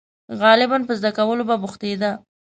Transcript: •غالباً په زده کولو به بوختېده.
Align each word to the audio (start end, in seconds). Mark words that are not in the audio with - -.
•غالباً 0.41 0.77
په 0.87 0.93
زده 0.99 1.11
کولو 1.17 1.43
به 1.49 1.55
بوختېده. 1.61 2.11